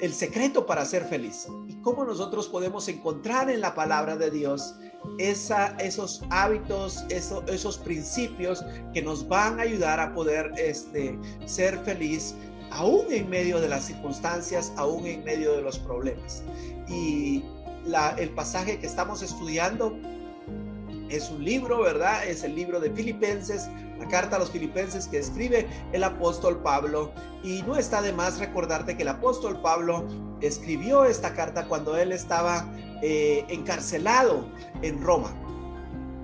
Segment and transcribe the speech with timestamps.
[0.00, 4.74] El secreto para ser feliz y cómo nosotros podemos encontrar en la palabra de Dios
[5.18, 12.34] esa, esos hábitos, esos principios que nos van a ayudar a poder este, ser feliz
[12.72, 16.42] aún en medio de las circunstancias, aún en medio de los problemas.
[16.88, 17.44] Y
[18.18, 19.96] el pasaje que estamos estudiando
[21.08, 22.26] es un libro, ¿verdad?
[22.26, 23.68] Es el libro de Filipenses,
[23.98, 27.12] la carta a los Filipenses que escribe el apóstol Pablo.
[27.42, 30.06] Y no está de más recordarte que el apóstol Pablo
[30.40, 32.66] escribió esta carta cuando él estaba
[33.02, 34.48] eh, encarcelado
[34.82, 35.34] en Roma,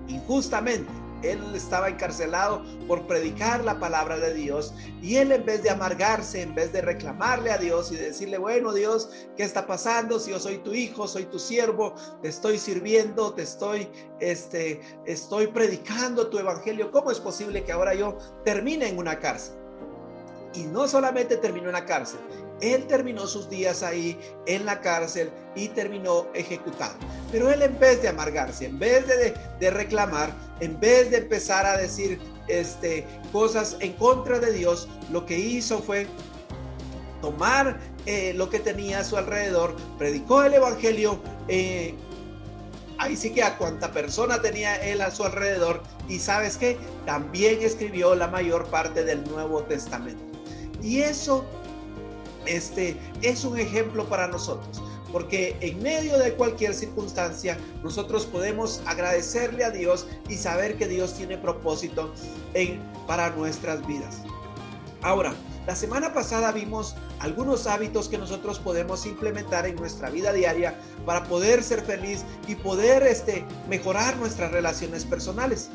[0.09, 1.00] injustamente.
[1.23, 6.43] Él estaba encarcelado por predicar la palabra de Dios y él en vez de amargarse,
[6.43, 10.19] en vez de reclamarle a Dios y decirle, bueno Dios, ¿qué está pasando?
[10.19, 13.89] Si yo soy tu hijo, soy tu siervo, te estoy sirviendo, te estoy,
[14.21, 19.55] este, estoy predicando tu evangelio, ¿cómo es posible que ahora yo termine en una cárcel?
[20.55, 22.19] Y no solamente terminó en la cárcel,
[22.61, 26.95] él terminó sus días ahí en la cárcel y terminó ejecutado.
[27.33, 31.77] Pero él en vez de amargarse, en vez de, reclamar, en vez de empezar a
[31.77, 36.07] decir este, cosas en contra de Dios, lo que hizo fue
[37.21, 41.21] tomar eh, lo que tenía a su alrededor, predicó el Evangelio.
[41.49, 41.95] Eh,
[42.99, 47.63] ahí sí que a cuánta persona tenía él a su alrededor y sabes que también
[47.63, 50.23] escribió la mayor parte del Nuevo Testamento.
[50.83, 51.45] Y eso
[52.47, 59.65] este es un ejemplo para nosotros, porque en medio de cualquier circunstancia nosotros podemos agradecerle
[59.65, 62.13] a Dios y saber que Dios tiene propósito
[62.55, 64.19] en, para nuestras vidas.
[65.03, 65.35] Ahora,
[65.67, 70.75] la semana pasada vimos algunos hábitos que nosotros podemos implementar en nuestra vida diaria
[71.05, 75.71] para poder ser feliz y poder este, mejorar nuestras relaciones personales.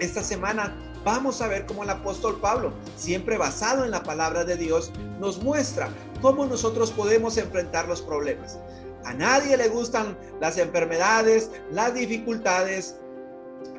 [0.00, 4.56] Esta semana vamos a ver cómo el apóstol Pablo, siempre basado en la palabra de
[4.56, 5.88] Dios, nos muestra
[6.20, 8.58] cómo nosotros podemos enfrentar los problemas.
[9.04, 12.96] A nadie le gustan las enfermedades, las dificultades,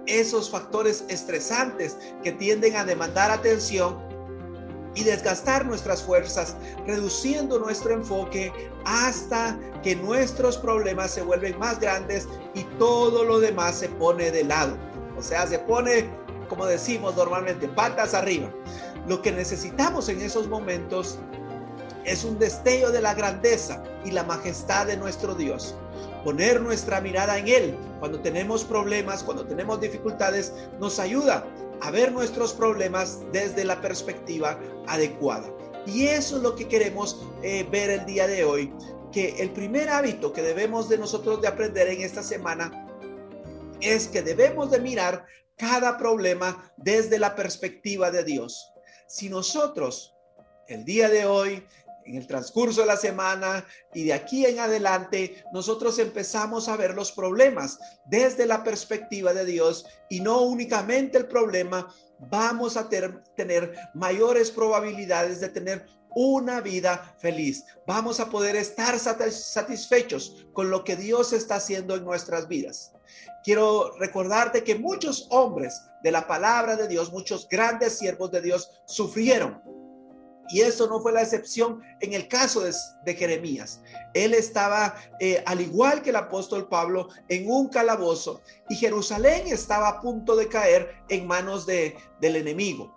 [0.07, 3.99] esos factores estresantes que tienden a demandar atención
[4.95, 6.55] y desgastar nuestras fuerzas,
[6.85, 8.51] reduciendo nuestro enfoque
[8.83, 14.43] hasta que nuestros problemas se vuelven más grandes y todo lo demás se pone de
[14.43, 14.75] lado.
[15.17, 16.09] O sea, se pone
[16.51, 18.51] como decimos normalmente, patas arriba.
[19.07, 21.17] Lo que necesitamos en esos momentos
[22.03, 25.75] es un destello de la grandeza y la majestad de nuestro Dios.
[26.25, 31.47] Poner nuestra mirada en Él cuando tenemos problemas, cuando tenemos dificultades, nos ayuda
[31.79, 35.47] a ver nuestros problemas desde la perspectiva adecuada.
[35.85, 38.73] Y eso es lo que queremos eh, ver el día de hoy,
[39.13, 42.89] que el primer hábito que debemos de nosotros de aprender en esta semana
[43.79, 45.25] es que debemos de mirar
[45.57, 48.71] cada problema desde la perspectiva de Dios.
[49.07, 50.15] Si nosotros
[50.67, 51.65] el día de hoy,
[52.05, 56.95] en el transcurso de la semana y de aquí en adelante, nosotros empezamos a ver
[56.95, 63.75] los problemas desde la perspectiva de Dios y no únicamente el problema, vamos a tener
[63.93, 65.85] mayores probabilidades de tener
[66.15, 67.63] una vida feliz.
[67.87, 72.93] Vamos a poder estar satisfechos con lo que Dios está haciendo en nuestras vidas
[73.43, 78.69] quiero recordarte que muchos hombres de la palabra de Dios, muchos grandes siervos de Dios
[78.85, 79.61] sufrieron.
[80.49, 83.81] Y eso no fue la excepción en el caso de, Jeremías.
[84.13, 89.87] Él estaba, eh, al igual que el apóstol Pablo, en un calabozo y Jerusalén estaba
[89.87, 92.93] a punto de caer en manos de, del enemigo.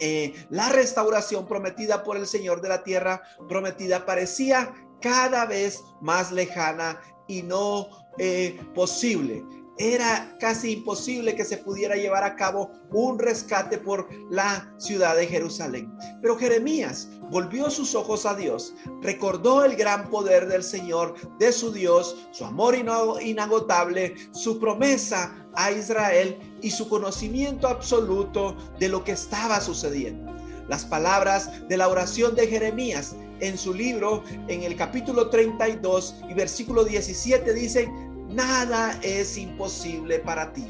[0.00, 6.32] Eh, la restauración prometida por el Señor de la tierra prometida parecía cada vez más
[6.32, 7.88] lejana y no
[8.18, 9.44] eh, posible.
[9.76, 15.26] Era casi imposible que se pudiera llevar a cabo un rescate por la ciudad de
[15.26, 15.92] Jerusalén.
[16.22, 21.72] Pero Jeremías volvió sus ojos a Dios, recordó el gran poder del Señor, de su
[21.72, 29.12] Dios, su amor inagotable, su promesa a Israel y su conocimiento absoluto de lo que
[29.12, 30.32] estaba sucediendo.
[30.68, 36.34] Las palabras de la oración de Jeremías en su libro, en el capítulo 32 y
[36.34, 37.90] versículo 17, dice,
[38.34, 40.66] nada es imposible para ti.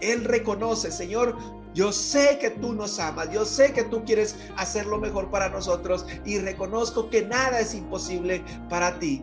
[0.00, 1.36] Él reconoce, Señor,
[1.74, 5.48] yo sé que tú nos amas, yo sé que tú quieres hacer lo mejor para
[5.48, 9.22] nosotros y reconozco que nada es imposible para ti.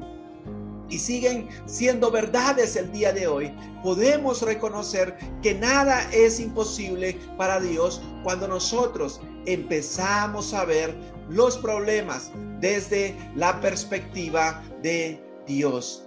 [0.89, 3.53] Y siguen siendo verdades el día de hoy.
[3.83, 10.95] Podemos reconocer que nada es imposible para Dios cuando nosotros empezamos a ver
[11.27, 12.31] los problemas
[12.61, 16.06] desde la perspectiva de Dios.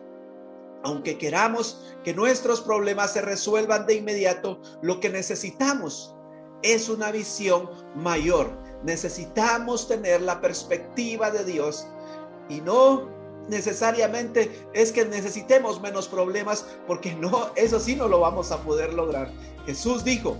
[0.82, 6.14] Aunque queramos que nuestros problemas se resuelvan de inmediato, lo que necesitamos
[6.62, 8.50] es una visión mayor.
[8.82, 11.86] Necesitamos tener la perspectiva de Dios
[12.48, 13.08] y no
[13.48, 18.94] necesariamente es que necesitemos menos problemas, porque no, eso sí no lo vamos a poder
[18.94, 19.30] lograr.
[19.66, 20.36] Jesús dijo,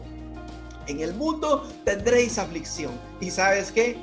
[0.86, 2.92] en el mundo tendréis aflicción.
[3.20, 3.98] ¿Y sabes qué?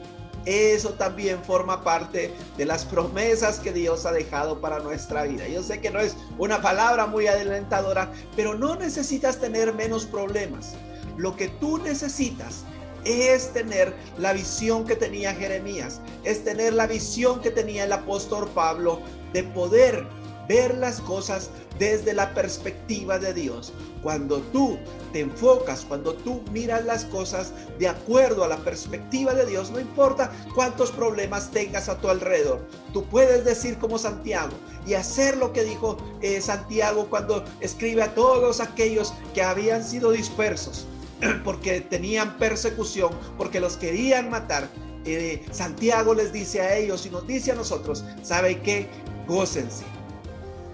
[0.45, 5.47] Eso también forma parte de las promesas que Dios ha dejado para nuestra vida.
[5.47, 10.75] Yo sé que no es una palabra muy adelantadora, pero no necesitas tener menos problemas.
[11.17, 12.63] Lo que tú necesitas
[13.03, 18.47] es tener la visión que tenía Jeremías, es tener la visión que tenía el apóstol
[18.53, 19.01] Pablo
[19.33, 20.07] de poder
[20.47, 21.49] ver las cosas
[21.79, 23.73] desde la perspectiva de Dios.
[24.01, 24.77] Cuando tú
[25.11, 29.79] te enfocas, cuando tú miras las cosas de acuerdo a la perspectiva de Dios, no
[29.79, 34.53] importa cuántos problemas tengas a tu alrededor, tú puedes decir como Santiago
[34.85, 40.11] y hacer lo que dijo eh, Santiago cuando escribe a todos aquellos que habían sido
[40.11, 40.85] dispersos
[41.43, 44.69] porque tenían persecución, porque los querían matar.
[45.05, 48.89] Eh, Santiago les dice a ellos y nos dice a nosotros, ¿sabe qué?
[49.25, 49.85] Gócense,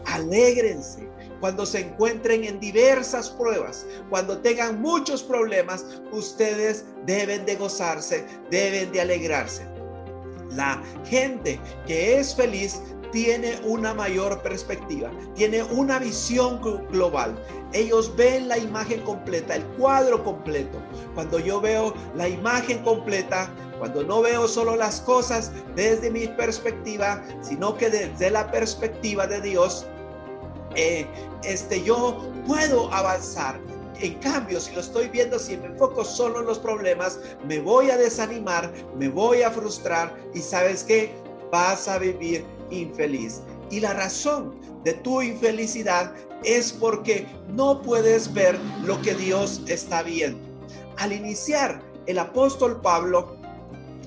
[0.06, 1.08] alégrense
[1.40, 8.92] cuando se encuentren en diversas pruebas, cuando tengan muchos problemas, ustedes deben de gozarse, deben
[8.94, 9.68] de alegrarse.
[10.52, 12.80] La gente que es feliz
[13.12, 16.60] tiene una mayor perspectiva, tiene una visión
[16.90, 17.38] global.
[17.72, 20.82] Ellos ven la imagen completa, el cuadro completo.
[21.14, 27.24] Cuando yo veo la imagen completa, cuando no veo solo las cosas desde mi perspectiva,
[27.42, 29.86] sino que desde la perspectiva de Dios,
[30.76, 31.08] eh,
[31.44, 33.60] este, yo puedo avanzar.
[34.00, 37.90] En cambio, si lo estoy viendo, si me enfoco solo en los problemas, me voy
[37.90, 41.14] a desanimar, me voy a frustrar y sabes qué,
[41.52, 43.42] vas a vivir infeliz.
[43.70, 50.04] Y la razón de tu infelicidad es porque no puedes ver lo que Dios está
[50.04, 50.40] viendo.
[50.98, 53.38] Al iniciar el apóstol Pablo,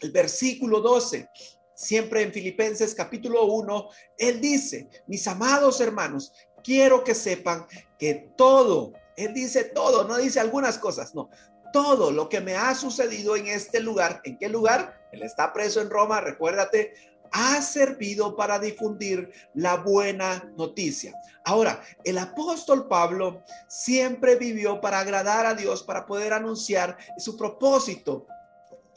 [0.00, 1.28] el versículo 12,
[1.74, 3.88] siempre en Filipenses capítulo 1,
[4.19, 6.32] él dice, mis amados hermanos,
[6.66, 7.64] quiero que sepan
[7.96, 11.30] que todo, él dice todo, no dice algunas cosas, no,
[11.72, 15.00] todo lo que me ha sucedido en este lugar, ¿en qué lugar?
[15.12, 16.92] Él está preso en Roma, recuérdate,
[17.30, 21.12] ha servido para difundir la buena noticia.
[21.44, 28.26] Ahora, el apóstol Pablo siempre vivió para agradar a Dios, para poder anunciar su propósito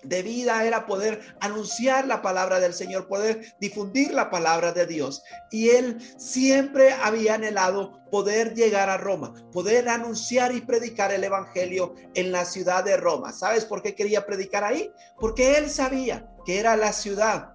[0.04, 5.24] de vida era poder anunciar la palabra del Señor, poder difundir la palabra de Dios.
[5.51, 11.96] Y él siempre había anhelado poder llegar a Roma, poder anunciar y predicar el Evangelio
[12.16, 13.34] en la ciudad de Roma.
[13.34, 14.92] ¿Sabes por qué quería predicar ahí?
[15.19, 17.54] Porque él sabía que era la ciudad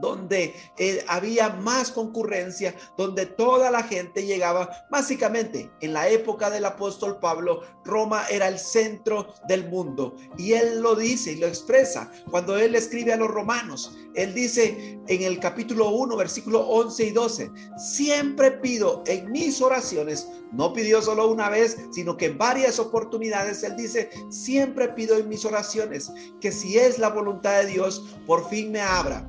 [0.00, 4.70] donde eh, había más concurrencia, donde toda la gente llegaba.
[4.90, 10.16] Básicamente, en la época del apóstol Pablo, Roma era el centro del mundo.
[10.38, 13.96] Y él lo dice y lo expresa cuando él escribe a los romanos.
[14.14, 20.28] Él dice en el capítulo 1, versículo 11 y 12, siempre pido en mis oraciones,
[20.52, 25.28] no pidió solo una vez, sino que en varias oportunidades, él dice, siempre pido en
[25.28, 29.28] mis oraciones que si es la voluntad de Dios, por fin me abra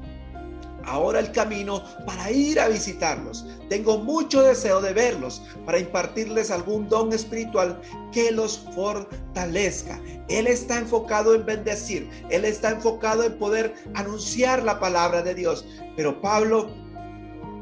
[0.86, 3.46] ahora el camino para ir a visitarlos.
[3.70, 7.82] Tengo mucho deseo de verlos, para impartirles algún don espiritual
[8.12, 10.00] que los fortalezca.
[10.28, 15.66] Él está enfocado en bendecir, Él está enfocado en poder anunciar la palabra de Dios.
[15.96, 16.70] Pero Pablo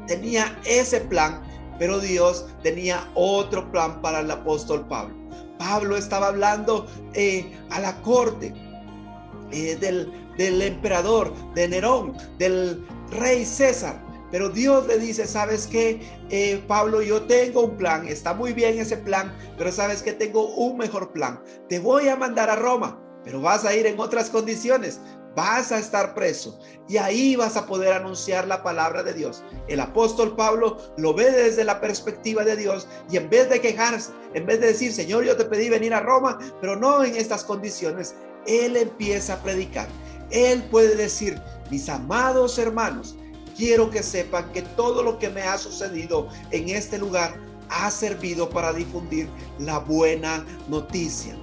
[0.06, 1.42] tenía ese plan,
[1.78, 5.14] pero Dios tenía otro plan para el apóstol Pablo.
[5.58, 8.54] Pablo estaba hablando eh, a la corte
[9.52, 14.00] eh, del, del emperador, de Nerón, del rey César.
[14.30, 16.00] Pero Dios le dice, ¿sabes qué?
[16.30, 20.54] Eh, Pablo, yo tengo un plan, está muy bien ese plan, pero sabes que tengo
[20.54, 21.42] un mejor plan.
[21.68, 25.00] Te voy a mandar a Roma, pero vas a ir en otras condiciones.
[25.36, 29.44] Vas a estar preso y ahí vas a poder anunciar la palabra de Dios.
[29.68, 34.10] El apóstol Pablo lo ve desde la perspectiva de Dios y en vez de quejarse,
[34.34, 37.44] en vez de decir, Señor, yo te pedí venir a Roma, pero no en estas
[37.44, 38.16] condiciones,
[38.46, 39.88] él empieza a predicar.
[40.30, 43.16] Él puede decir, mis amados hermanos,
[43.56, 47.34] quiero que sepan que todo lo que me ha sucedido en este lugar
[47.68, 49.28] ha servido para difundir
[49.58, 51.36] la buena noticia.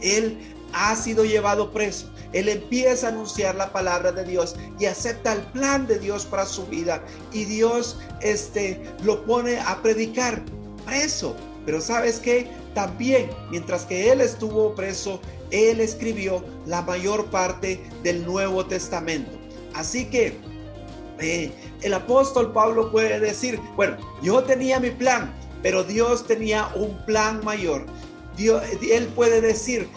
[0.00, 0.38] Él
[0.72, 2.10] ha sido llevado preso.
[2.32, 6.46] Él empieza a anunciar la palabra de Dios y acepta el plan de Dios para
[6.46, 7.04] su vida.
[7.32, 10.42] Y Dios este, lo pone a predicar
[10.86, 11.36] preso.
[11.66, 15.20] Pero sabes que también, mientras que él estuvo preso,
[15.52, 19.30] él escribió la mayor parte del Nuevo Testamento.
[19.74, 20.36] Así que
[21.20, 25.32] Eh, el apóstol Pablo puede decir, bueno, yo tenía mi plan,
[25.62, 27.86] pero Dios tenía un plan mayor.
[28.36, 29.88] Dios, él puede decir,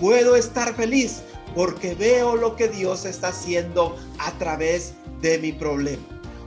[0.00, 1.22] puedo estar feliz
[1.54, 6.02] porque veo lo que Dios está haciendo a través de mi problema.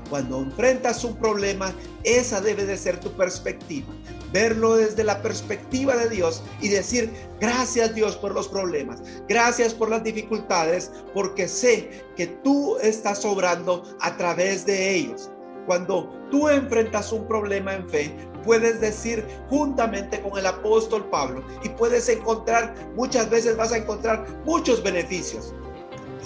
[0.10, 3.88] Cuando enfrentas un problema, esa debe de ser tu perspectiva.
[4.32, 9.90] Verlo desde la perspectiva de Dios y decir, gracias Dios por los problemas, gracias por
[9.90, 15.32] las dificultades, porque sé que tú estás obrando a través de ellos.
[15.66, 21.70] Cuando tú enfrentas un problema en fe, puedes decir juntamente con el apóstol Pablo y
[21.70, 25.54] puedes encontrar, muchas veces vas a encontrar muchos beneficios.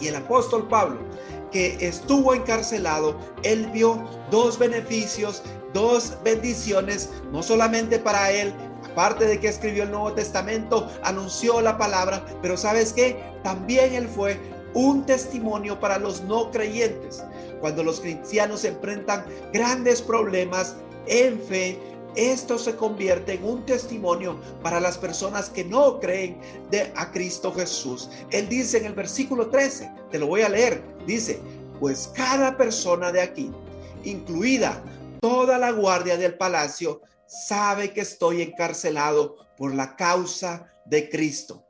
[0.01, 0.99] Y el apóstol Pablo,
[1.51, 5.41] que estuvo encarcelado, él vio dos beneficios,
[5.73, 8.53] dos bendiciones, no solamente para él,
[8.91, 14.07] aparte de que escribió el Nuevo Testamento, anunció la palabra, pero sabes qué, también él
[14.07, 14.39] fue
[14.73, 17.23] un testimonio para los no creyentes.
[17.59, 20.75] Cuando los cristianos enfrentan grandes problemas
[21.07, 21.79] en fe,
[22.15, 26.39] esto se convierte en un testimonio para las personas que no creen
[26.71, 28.09] de a Cristo Jesús.
[28.31, 31.39] Él dice en el versículo 13, te lo voy a leer, dice,
[31.79, 33.51] pues cada persona de aquí,
[34.03, 34.81] incluida
[35.21, 41.65] toda la guardia del palacio, sabe que estoy encarcelado por la causa de Cristo.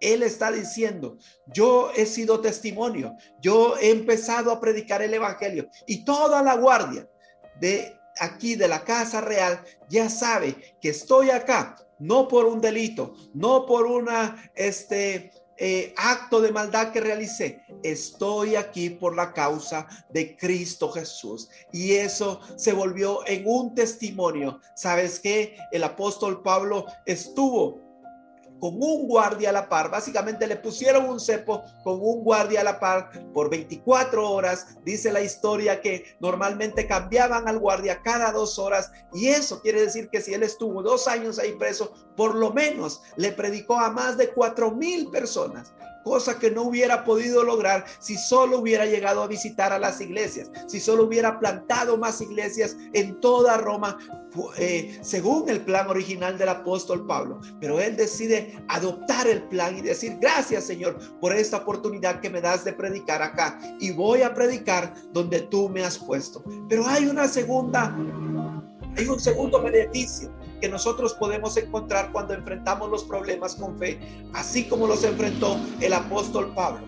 [0.00, 6.04] Él está diciendo, yo he sido testimonio, yo he empezado a predicar el Evangelio y
[6.04, 7.08] toda la guardia
[7.60, 13.14] de aquí de la casa real ya sabe que estoy acá, no por un delito,
[13.32, 17.62] no por una, este, eh, acto de maldad que realicé.
[17.82, 21.48] Estoy aquí por la causa de Cristo Jesús.
[21.72, 24.60] Y eso se volvió en un testimonio.
[24.74, 25.56] ¿Sabes qué?
[25.72, 27.85] El apóstol Pablo estuvo
[28.60, 29.90] con un guardia a la par.
[29.90, 34.76] Básicamente le pusieron un cepo con un guardia a la par por 24 horas.
[34.84, 38.90] Dice la historia que normalmente cambiaban al guardia cada dos horas.
[39.12, 43.02] Y eso quiere decir que si él estuvo dos años ahí preso, por lo menos
[43.16, 45.72] le predicó a más de cuatro mil personas
[46.06, 50.52] cosa que no hubiera podido lograr si solo hubiera llegado a visitar a las iglesias,
[50.68, 53.98] si solo hubiera plantado más iglesias en toda Roma,
[54.56, 57.40] eh, según el plan original del apóstol Pablo.
[57.60, 62.40] Pero él decide adoptar el plan y decir, gracias Señor por esta oportunidad que me
[62.40, 63.58] das de predicar acá.
[63.80, 66.44] Y voy a predicar donde tú me has puesto.
[66.68, 67.92] Pero hay una segunda,
[68.96, 73.98] hay un segundo beneficio que nosotros podemos encontrar cuando enfrentamos los problemas con fe,
[74.34, 76.86] así como los enfrentó el apóstol Pablo.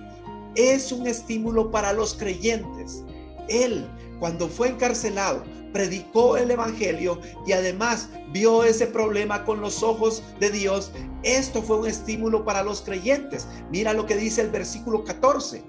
[0.55, 3.05] Es un estímulo para los creyentes.
[3.49, 3.87] Él,
[4.19, 10.51] cuando fue encarcelado, predicó el Evangelio y además vio ese problema con los ojos de
[10.51, 10.93] Dios.
[11.23, 13.47] Esto fue un estímulo para los creyentes.
[13.71, 15.63] Mira lo que dice el versículo 14.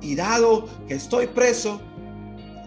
[0.00, 1.80] Y dado que estoy preso,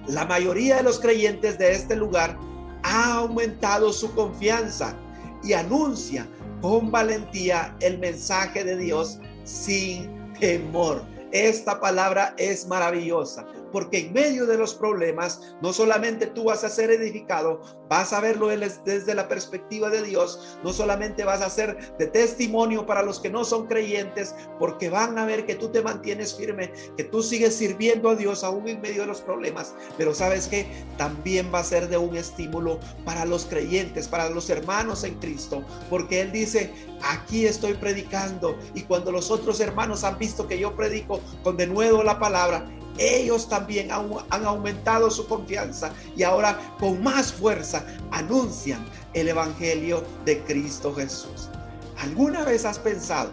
[0.07, 2.37] la mayoría de los creyentes de este lugar
[2.83, 4.95] ha aumentado su confianza
[5.43, 6.27] y anuncia
[6.61, 11.03] con valentía el mensaje de Dios sin temor.
[11.31, 16.69] Esta palabra es maravillosa porque en medio de los problemas no solamente tú vas a
[16.69, 21.95] ser edificado, vas a verlo desde la perspectiva de Dios, no solamente vas a ser
[21.97, 25.81] de testimonio para los que no son creyentes, porque van a ver que tú te
[25.81, 30.13] mantienes firme, que tú sigues sirviendo a Dios aún en medio de los problemas, pero
[30.13, 35.03] sabes que también va a ser de un estímulo para los creyentes, para los hermanos
[35.03, 36.73] en Cristo, porque Él dice,
[37.03, 41.67] aquí estoy predicando y cuando los otros hermanos han visto que yo predico con de
[41.67, 48.85] nuevo la palabra, ellos también han, aumentado su confianza y ahora con más fuerza anuncian
[49.13, 51.49] el Evangelio de Cristo Jesús.
[51.97, 53.31] ¿Alguna vez has pensado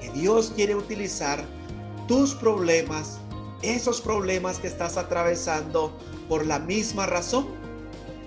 [0.00, 1.42] que Dios quiere utilizar
[2.06, 3.18] tus problemas,
[3.62, 5.96] esos problemas que estás atravesando
[6.28, 7.46] por la misma razón?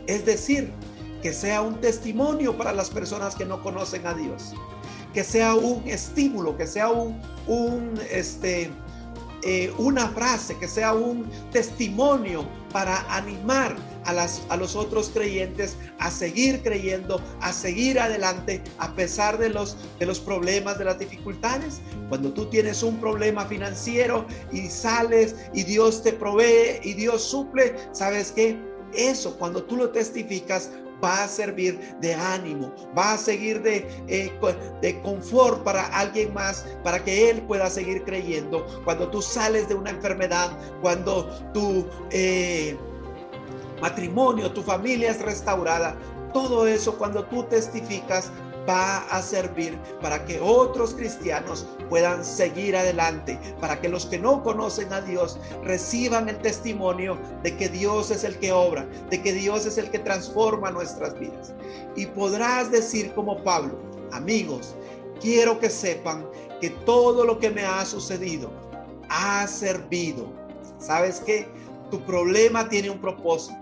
[0.08, 0.74] Es decir,
[1.22, 4.54] que sea un testimonio para las personas que no conocen a Dios,
[5.14, 8.72] que sea un estímulo, que sea un, un este,
[9.44, 15.76] eh, una frase, que sea un testimonio para animar a, las, a los otros creyentes
[16.00, 21.00] a seguir creyendo, a seguir adelante a pesar de los, de los problemas, de las
[21.00, 21.82] dificultades.
[22.10, 27.76] Cuando tú tienes un problema financiero y sales y Dios te provee y Dios suple,
[27.92, 28.58] ¿sabes qué?
[28.94, 30.72] Eso, cuando tú lo testificas,
[31.04, 34.32] va a servir de ánimo, va a seguir de, eh,
[34.82, 38.66] de confort para alguien más, para que él pueda seguir creyendo.
[38.84, 40.52] Cuando tú sales de una enfermedad,
[40.82, 42.78] cuando tu eh,
[43.82, 45.96] matrimonio, tu familia es restaurada,
[46.34, 48.32] todo eso cuando tú testificas
[48.70, 54.44] va a servir para que otros cristianos puedan seguir adelante, para que los que no
[54.44, 59.34] conocen a Dios reciban el testimonio de que Dios es el que obra, de que
[59.34, 61.54] Dios es el que transforma nuestras vidas.
[61.96, 63.80] Y podrás decir como Pablo,
[64.12, 64.76] amigos,
[65.20, 66.26] quiero que sepan
[66.62, 68.52] que todo lo que me ha sucedido
[69.10, 70.32] ha servido.
[70.78, 71.48] ¿Sabes qué?
[71.90, 73.58] Tu problema tiene un propósito.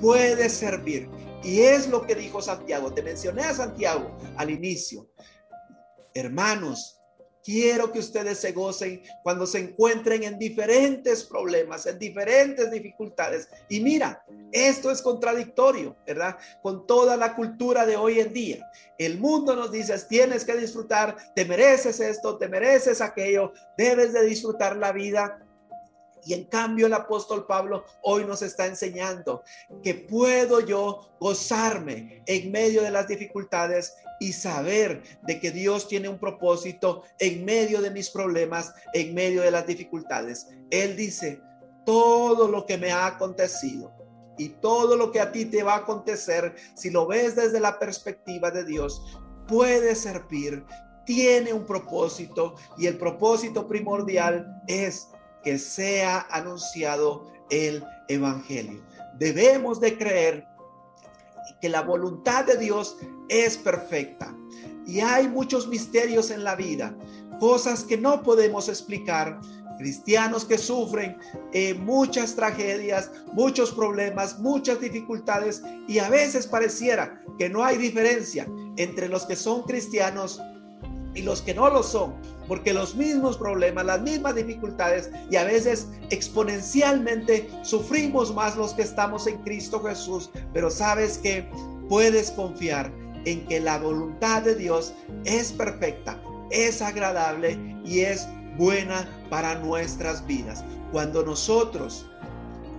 [0.00, 1.08] Puede servir.
[1.42, 2.92] Y es lo que dijo Santiago.
[2.92, 5.08] Te mencioné a Santiago al inicio.
[6.14, 7.00] Hermanos,
[7.42, 13.48] quiero que ustedes se gocen cuando se encuentren en diferentes problemas, en diferentes dificultades.
[13.68, 16.36] Y mira, esto es contradictorio, ¿verdad?
[16.62, 18.70] Con toda la cultura de hoy en día.
[18.98, 24.24] El mundo nos dice, tienes que disfrutar, te mereces esto, te mereces aquello, debes de
[24.24, 25.46] disfrutar la vida.
[26.24, 29.42] Y en cambio el apóstol Pablo hoy nos está enseñando
[29.82, 36.08] que puedo yo gozarme en medio de las dificultades y saber de que Dios tiene
[36.08, 40.48] un propósito en medio de mis problemas, en medio de las dificultades.
[40.70, 41.40] Él dice,
[41.84, 43.92] todo lo que me ha acontecido
[44.36, 47.78] y todo lo que a ti te va a acontecer, si lo ves desde la
[47.78, 49.02] perspectiva de Dios,
[49.48, 50.64] puede servir,
[51.04, 55.08] tiene un propósito y el propósito primordial es
[55.42, 58.82] que sea anunciado el Evangelio.
[59.18, 60.46] Debemos de creer
[61.60, 62.96] que la voluntad de Dios
[63.28, 64.34] es perfecta.
[64.86, 66.96] Y hay muchos misterios en la vida,
[67.38, 69.40] cosas que no podemos explicar.
[69.78, 71.16] Cristianos que sufren
[71.54, 78.46] eh, muchas tragedias, muchos problemas, muchas dificultades y a veces pareciera que no hay diferencia
[78.76, 80.42] entre los que son cristianos
[81.14, 82.14] y los que no lo son,
[82.46, 88.82] porque los mismos problemas, las mismas dificultades y a veces exponencialmente sufrimos más los que
[88.82, 91.48] estamos en Cristo Jesús, pero sabes que
[91.88, 92.92] puedes confiar
[93.24, 98.26] en que la voluntad de Dios es perfecta, es agradable y es
[98.56, 100.64] buena para nuestras vidas.
[100.92, 102.06] Cuando nosotros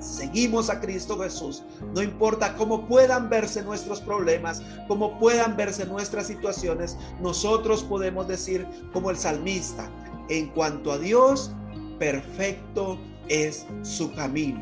[0.01, 6.27] seguimos a Cristo Jesús, no importa cómo puedan verse nuestros problemas, cómo puedan verse nuestras
[6.27, 9.89] situaciones, nosotros podemos decir como el salmista,
[10.29, 11.51] en cuanto a Dios,
[11.99, 14.59] perfecto es su camino.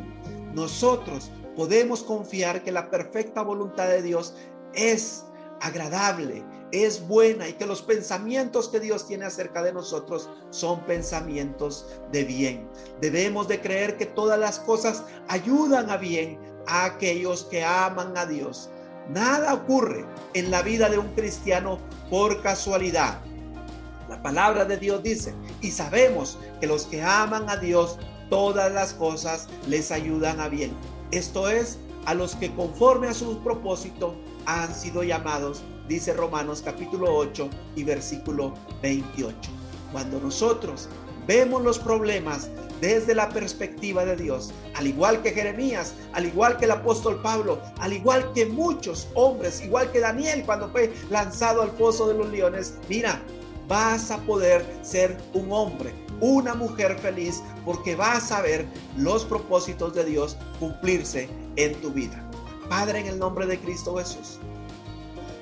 [0.53, 4.35] Nosotros podemos confiar que la perfecta voluntad de Dios
[4.73, 5.25] es
[5.61, 11.87] agradable, es buena y que los pensamientos que Dios tiene acerca de nosotros son pensamientos
[12.11, 12.69] de bien.
[13.01, 18.25] Debemos de creer que todas las cosas ayudan a bien a aquellos que aman a
[18.25, 18.69] Dios.
[19.09, 21.79] Nada ocurre en la vida de un cristiano
[22.09, 23.19] por casualidad.
[24.07, 27.97] La palabra de Dios dice, y sabemos que los que aman a Dios,
[28.29, 30.71] todas las cosas les ayudan a bien.
[31.11, 37.13] Esto es, a los que conforme a su propósito han sido llamados dice Romanos capítulo
[37.13, 39.35] 8 y versículo 28.
[39.91, 40.87] Cuando nosotros
[41.27, 42.47] vemos los problemas
[42.79, 47.59] desde la perspectiva de Dios, al igual que Jeremías, al igual que el apóstol Pablo,
[47.79, 52.29] al igual que muchos hombres, igual que Daniel cuando fue lanzado al pozo de los
[52.29, 53.19] leones, mira,
[53.67, 59.95] vas a poder ser un hombre, una mujer feliz, porque vas a ver los propósitos
[59.95, 62.23] de Dios cumplirse en tu vida.
[62.69, 64.39] Padre, en el nombre de Cristo Jesús.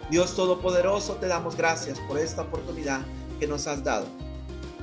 [0.10, 3.02] Dios Todopoderoso, te damos gracias por esta oportunidad
[3.40, 4.06] que nos has dado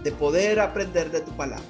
[0.02, 1.64] de poder aprender de tu palabra,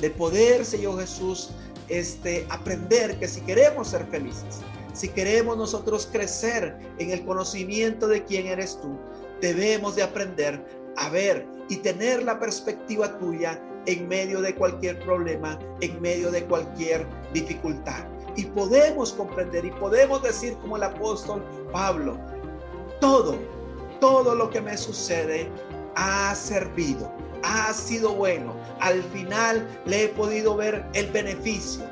[0.00, 1.50] de poder, Señor Jesús,
[1.88, 4.60] este, aprender que si queremos ser felices,
[4.92, 8.98] si queremos nosotros crecer en el conocimiento de quién eres tú,
[9.40, 10.66] debemos de aprender
[10.96, 16.44] a ver y tener la perspectiva tuya en medio de cualquier problema, en medio de
[16.44, 18.04] cualquier dificultad.
[18.34, 21.42] Y podemos comprender y podemos decir como el apóstol
[21.72, 22.18] Pablo,
[23.00, 23.36] todo,
[24.00, 25.48] todo lo que me sucede
[25.94, 27.10] ha servido,
[27.42, 28.54] ha sido bueno.
[28.80, 31.84] Al final le he podido ver el beneficio.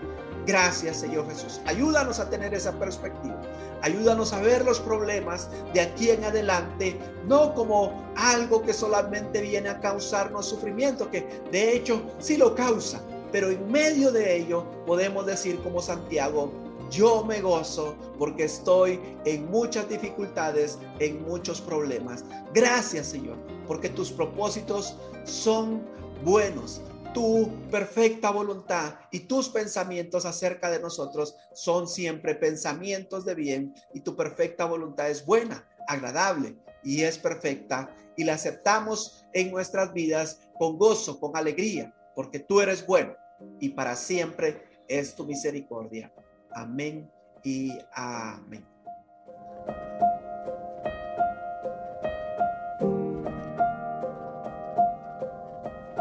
[0.46, 1.60] Gracias, Señor Jesús.
[1.64, 3.40] Ayúdanos a tener esa perspectiva.
[3.80, 9.68] Ayúdanos a ver los problemas de aquí en adelante, no como algo que solamente viene
[9.68, 15.26] a causarnos sufrimiento, que de hecho sí lo causa, pero en medio de ello podemos
[15.26, 16.50] decir como Santiago,
[16.90, 22.24] yo me gozo porque estoy en muchas dificultades, en muchos problemas.
[22.52, 25.82] Gracias Señor, porque tus propósitos son
[26.24, 26.82] buenos.
[27.12, 34.00] Tu perfecta voluntad y tus pensamientos acerca de nosotros son siempre pensamientos de bien y
[34.00, 40.40] tu perfecta voluntad es buena, agradable y es perfecta y la aceptamos en nuestras vidas
[40.58, 43.14] con gozo, con alegría, porque tú eres bueno
[43.60, 46.12] y para siempre es tu misericordia.
[46.54, 47.10] Amén
[47.42, 48.73] y amén.